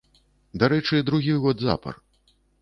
[0.63, 2.01] Дарэчы, другі год запар.